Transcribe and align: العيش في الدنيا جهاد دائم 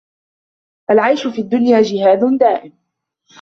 العيش 0.91 1.27
في 1.27 1.41
الدنيا 1.41 1.81
جهاد 1.81 2.37
دائم 2.39 2.73